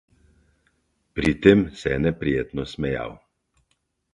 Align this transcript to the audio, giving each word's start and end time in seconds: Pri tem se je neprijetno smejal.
Pri 1.19 1.33
tem 1.43 1.61
se 1.81 1.93
je 1.93 1.99
neprijetno 2.07 2.67
smejal. 2.73 3.15